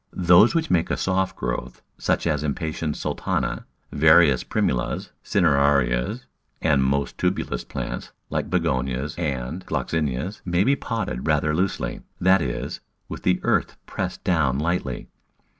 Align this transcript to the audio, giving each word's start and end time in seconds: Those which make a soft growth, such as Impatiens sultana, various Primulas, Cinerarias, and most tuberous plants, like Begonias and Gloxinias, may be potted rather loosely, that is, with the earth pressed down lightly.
Those 0.23 0.55
which 0.55 0.71
make 0.71 0.89
a 0.89 0.97
soft 0.97 1.35
growth, 1.35 1.83
such 1.99 2.25
as 2.25 2.41
Impatiens 2.43 2.97
sultana, 2.99 3.67
various 3.91 4.43
Primulas, 4.43 5.11
Cinerarias, 5.23 6.25
and 6.59 6.83
most 6.83 7.19
tuberous 7.19 7.63
plants, 7.63 8.11
like 8.31 8.49
Begonias 8.49 9.13
and 9.19 9.63
Gloxinias, 9.67 10.41
may 10.43 10.63
be 10.63 10.75
potted 10.75 11.27
rather 11.27 11.55
loosely, 11.55 12.01
that 12.19 12.41
is, 12.41 12.79
with 13.09 13.21
the 13.21 13.39
earth 13.43 13.77
pressed 13.85 14.23
down 14.23 14.57
lightly. 14.57 15.07